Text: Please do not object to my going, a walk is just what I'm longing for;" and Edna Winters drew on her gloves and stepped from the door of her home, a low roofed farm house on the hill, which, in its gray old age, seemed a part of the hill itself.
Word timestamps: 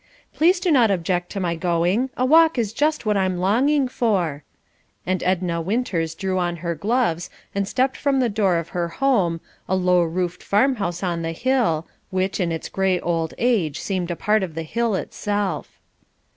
Please 0.33 0.59
do 0.59 0.71
not 0.71 0.89
object 0.89 1.29
to 1.31 1.39
my 1.39 1.53
going, 1.55 2.09
a 2.17 2.25
walk 2.25 2.57
is 2.57 2.73
just 2.73 3.05
what 3.05 3.15
I'm 3.15 3.37
longing 3.37 3.87
for;" 3.87 4.43
and 5.05 5.21
Edna 5.21 5.61
Winters 5.61 6.15
drew 6.15 6.39
on 6.39 6.55
her 6.65 6.73
gloves 6.73 7.29
and 7.53 7.67
stepped 7.67 7.95
from 7.95 8.19
the 8.19 8.27
door 8.27 8.57
of 8.57 8.69
her 8.69 8.87
home, 8.87 9.41
a 9.69 9.75
low 9.75 10.01
roofed 10.01 10.41
farm 10.41 10.77
house 10.77 11.03
on 11.03 11.21
the 11.21 11.33
hill, 11.33 11.85
which, 12.09 12.39
in 12.39 12.51
its 12.51 12.67
gray 12.67 12.99
old 12.99 13.35
age, 13.37 13.79
seemed 13.79 14.09
a 14.09 14.15
part 14.15 14.41
of 14.41 14.55
the 14.55 14.63
hill 14.63 14.95
itself. 14.95 15.79